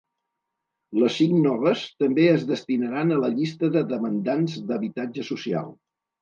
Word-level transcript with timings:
Les 1.01 1.17
cinc 1.19 1.35
noves 1.47 1.83
també 2.03 2.25
es 2.29 2.45
destinaran 2.53 3.13
a 3.17 3.19
la 3.25 3.29
llista 3.37 3.71
de 3.77 3.85
demandants 3.93 4.57
d’habitatge 4.73 5.29
social. 5.31 5.71